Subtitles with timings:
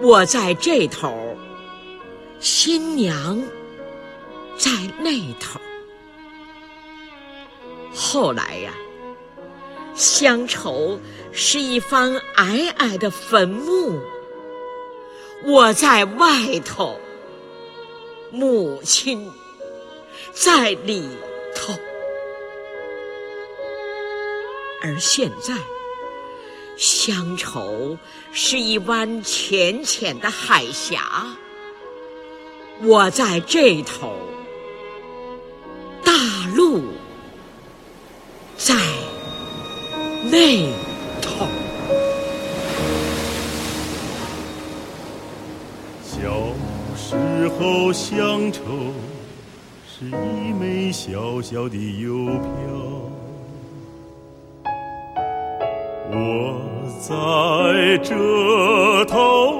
[0.00, 1.36] 我在这头，
[2.38, 3.42] 新娘
[4.56, 4.70] 在
[5.00, 5.60] 那头。
[7.94, 8.72] 后来呀，
[9.94, 11.00] 乡愁
[11.32, 14.00] 是一方矮矮的坟墓，
[15.44, 17.00] 我在外头，
[18.30, 19.28] 母亲
[20.32, 21.08] 在里
[21.56, 21.74] 头。
[24.80, 25.54] 而现在，
[26.78, 27.98] 乡愁
[28.30, 31.26] 是一湾浅浅的海峡，
[32.82, 34.16] 我在这头，
[36.04, 36.12] 大
[36.54, 36.84] 陆
[38.56, 38.76] 在
[40.22, 40.70] 那
[41.20, 41.48] 头。
[46.04, 46.54] 小
[46.96, 48.62] 时候，乡愁
[49.84, 53.27] 是一枚小小的邮票。
[56.18, 56.58] 我
[57.00, 59.52] 在这头，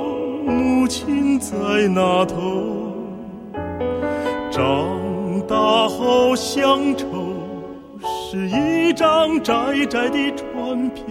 [0.44, 1.54] 母亲在
[1.94, 2.34] 那头。
[4.50, 4.66] 长
[5.46, 7.06] 大后，乡愁
[8.02, 9.54] 是一张窄
[9.88, 11.04] 窄的船票。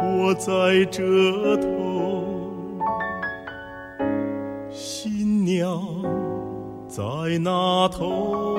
[0.00, 2.24] 我在这头，
[4.70, 5.80] 新娘
[6.88, 7.02] 在
[7.40, 8.58] 那头。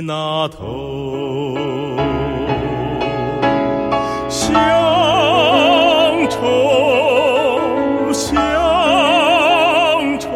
[0.00, 1.56] 那头，
[4.28, 4.52] 乡
[6.28, 8.34] 愁，乡
[10.18, 10.28] 愁，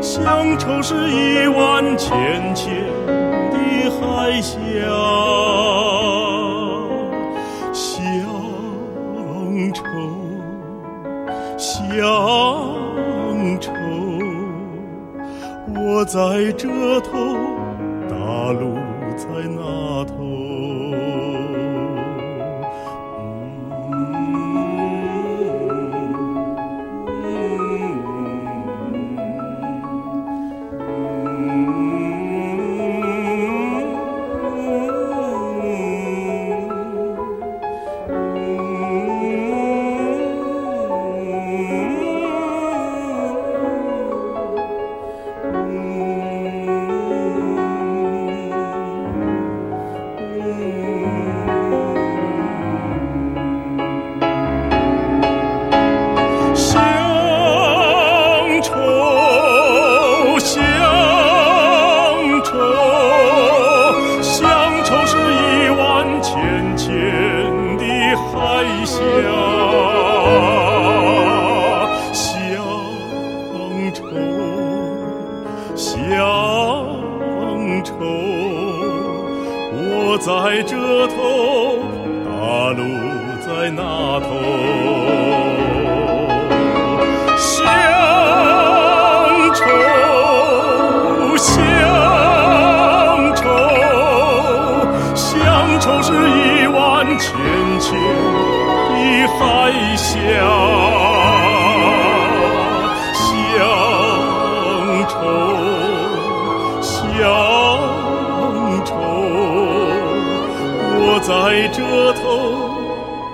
[0.00, 2.84] 乡愁是一湾浅浅
[3.50, 3.56] 的
[3.90, 4.56] 海峡，
[7.72, 8.26] 乡
[9.72, 9.82] 愁，
[11.56, 11.96] 乡
[13.60, 13.72] 愁，
[15.74, 17.14] 我在这头。
[18.08, 18.74] 大路
[19.16, 20.45] 在那头。
[111.16, 112.20] 我在这头，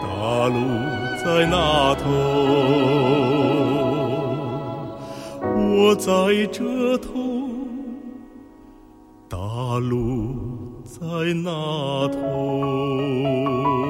[0.01, 0.55] 大陆
[1.19, 2.09] 在那头，
[5.43, 6.07] 我在
[6.53, 7.11] 这头，
[9.29, 10.33] 大陆
[10.85, 10.95] 在
[11.43, 13.82] 那头。